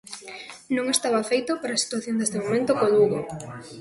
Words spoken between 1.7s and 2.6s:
a situación deste